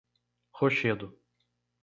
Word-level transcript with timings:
Rochedo 0.59 1.13